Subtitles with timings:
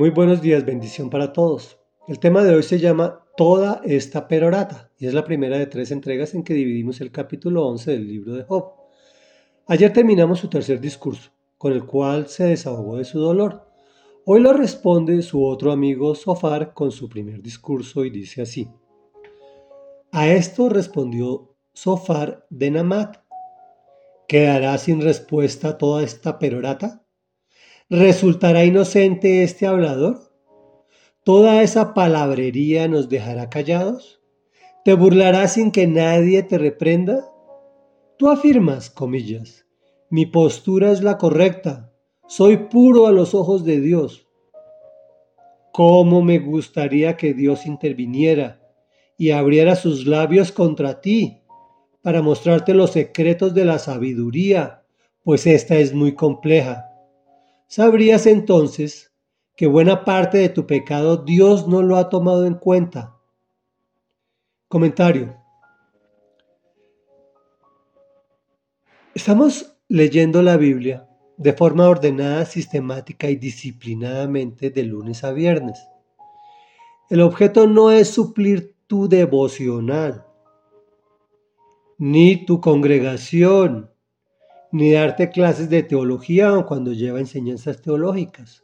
[0.00, 1.78] Muy buenos días, bendición para todos.
[2.08, 5.90] El tema de hoy se llama Toda esta perorata y es la primera de tres
[5.90, 8.76] entregas en que dividimos el capítulo 11 del libro de Job.
[9.66, 13.68] Ayer terminamos su tercer discurso, con el cual se desahogó de su dolor.
[14.24, 18.70] Hoy lo responde su otro amigo Sofar con su primer discurso y dice así.
[20.12, 23.18] A esto respondió Sofar de Namat.
[24.26, 27.04] ¿Quedará sin respuesta toda esta perorata?
[27.92, 30.32] ¿Resultará inocente este hablador?
[31.24, 34.22] ¿Toda esa palabrería nos dejará callados?
[34.84, 37.28] ¿Te burlarás sin que nadie te reprenda?
[38.16, 39.66] Tú afirmas, comillas,
[40.08, 41.92] mi postura es la correcta,
[42.28, 44.28] soy puro a los ojos de Dios.
[45.72, 48.60] ¿Cómo me gustaría que Dios interviniera
[49.18, 51.42] y abriera sus labios contra ti
[52.02, 54.84] para mostrarte los secretos de la sabiduría,
[55.24, 56.89] pues esta es muy compleja?
[57.70, 59.12] Sabrías entonces
[59.56, 63.16] que buena parte de tu pecado Dios no lo ha tomado en cuenta.
[64.66, 65.36] Comentario.
[69.14, 75.80] Estamos leyendo la Biblia de forma ordenada, sistemática y disciplinadamente de lunes a viernes.
[77.08, 80.26] El objeto no es suplir tu devocional,
[81.98, 83.89] ni tu congregación,
[84.72, 88.62] ni darte clases de teología o cuando lleva enseñanzas teológicas.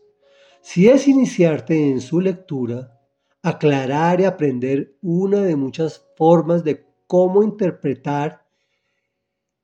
[0.61, 3.01] Si es iniciarte en su lectura,
[3.43, 8.45] aclarar y aprender una de muchas formas de cómo interpretar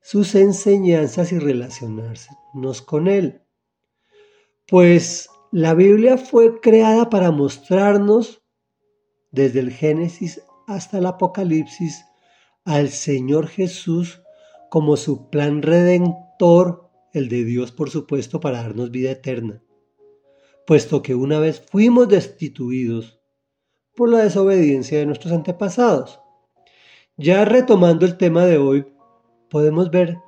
[0.00, 3.42] sus enseñanzas y relacionarnos con él.
[4.68, 8.42] Pues la Biblia fue creada para mostrarnos
[9.30, 12.04] desde el Génesis hasta el Apocalipsis
[12.64, 14.22] al Señor Jesús
[14.70, 16.31] como su plan redentor
[17.12, 19.62] el de Dios por supuesto, para darnos vida eterna,
[20.66, 23.20] puesto que una vez fuimos destituidos
[23.94, 26.20] por la desobediencia de nuestros antepasados.
[27.16, 28.86] Ya retomando el tema de hoy,
[29.50, 30.18] podemos ver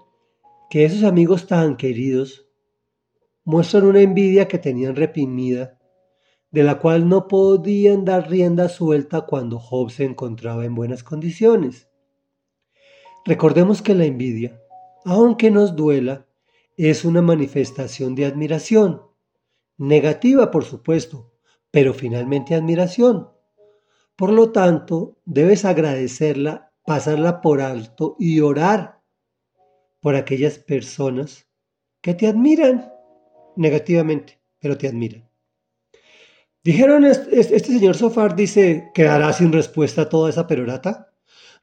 [0.70, 2.46] que esos amigos tan queridos
[3.42, 5.80] muestran una envidia que tenían reprimida,
[6.52, 11.88] de la cual no podían dar rienda suelta cuando Job se encontraba en buenas condiciones.
[13.24, 14.63] Recordemos que la envidia
[15.04, 16.26] aunque nos duela,
[16.76, 19.02] es una manifestación de admiración.
[19.76, 21.32] Negativa, por supuesto,
[21.70, 23.28] pero finalmente admiración.
[24.16, 29.00] Por lo tanto, debes agradecerla, pasarla por alto y orar
[30.00, 31.48] por aquellas personas
[32.00, 32.92] que te admiran
[33.56, 35.28] negativamente, pero te admiran.
[36.62, 41.12] Dijeron, este, señor Sofar dice, ¿quedará sin respuesta toda esa perorata?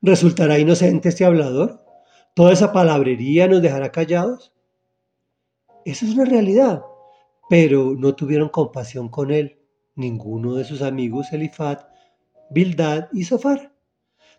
[0.02, 1.84] ¿Resultará inocente este hablador?
[2.34, 4.54] Toda esa palabrería nos dejará callados.
[5.86, 6.84] Eso es una realidad,
[7.50, 9.60] pero no tuvieron compasión con él,
[9.96, 11.84] ninguno de sus amigos Elifat,
[12.50, 13.74] Bildad y Sofar.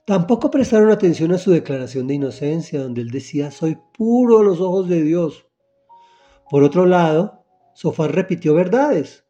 [0.04, 4.60] Tampoco prestaron atención a su declaración de inocencia, donde él decía, soy puro a los
[4.60, 5.46] ojos de Dios.
[6.50, 9.24] Por otro lado, Sofar repitió verdades.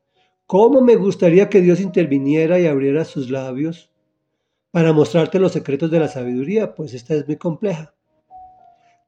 [0.47, 3.91] ¿Cómo me gustaría que Dios interviniera y abriera sus labios
[4.71, 6.75] para mostrarte los secretos de la sabiduría?
[6.75, 7.95] Pues esta es muy compleja.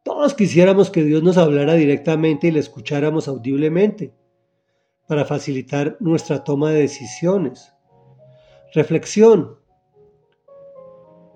[0.04, 4.12] Todos quisiéramos que Dios nos hablara directamente y le escucháramos audiblemente
[5.08, 7.72] para facilitar nuestra toma de decisiones.
[8.74, 9.58] Reflexión.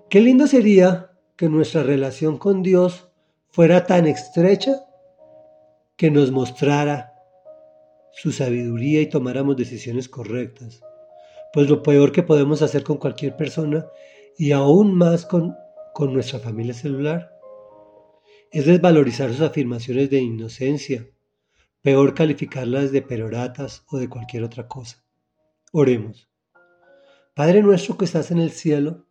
[0.07, 3.09] Qué lindo sería que nuestra relación con Dios
[3.47, 4.85] fuera tan estrecha
[5.95, 7.15] que nos mostrara
[8.11, 10.81] su sabiduría y tomáramos decisiones correctas.
[11.53, 13.87] Pues lo peor que podemos hacer con cualquier persona
[14.37, 15.55] y aún más con,
[15.95, 17.38] con nuestra familia celular
[18.51, 21.07] es desvalorizar sus afirmaciones de inocencia,
[21.81, 25.03] peor calificarlas de peroratas o de cualquier otra cosa.
[25.71, 26.29] Oremos.
[27.35, 29.05] Padre nuestro que estás en el cielo,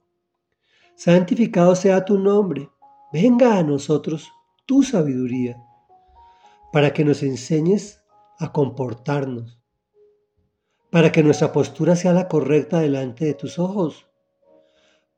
[0.96, 2.68] santificado sea tu nombre,
[3.12, 4.28] venga a nosotros
[4.66, 5.56] tu sabiduría,
[6.72, 8.02] para que nos enseñes
[8.38, 9.60] a comportarnos,
[10.90, 14.07] para que nuestra postura sea la correcta delante de tus ojos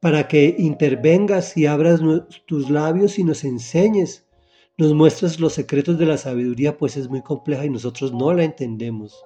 [0.00, 2.00] para que intervengas y abras
[2.47, 4.26] tus labios y nos enseñes,
[4.79, 8.44] nos muestres los secretos de la sabiduría, pues es muy compleja y nosotros no la
[8.44, 9.23] entendemos.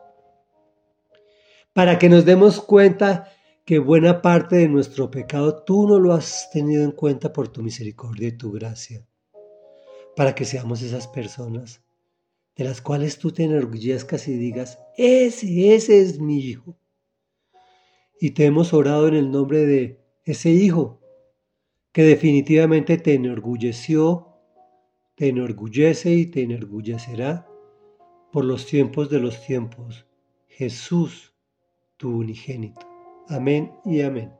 [1.72, 3.30] Para que nos demos cuenta
[3.64, 7.62] que buena parte de nuestro pecado tú no lo has tenido en cuenta por tu
[7.62, 9.06] misericordia y tu gracia.
[10.16, 11.82] Para que seamos esas personas
[12.56, 16.76] de las cuales tú te enorgullezcas y digas, ese, ese es mi hijo.
[18.20, 21.00] Y te hemos orado en el nombre de ese hijo
[21.92, 24.28] que definitivamente te enorgulleció,
[25.14, 27.46] te enorgullece y te enorgullecerá
[28.32, 30.06] por los tiempos de los tiempos.
[30.48, 31.34] Jesús,
[31.96, 32.80] tu unigénito.
[33.28, 34.32] Amén y amén.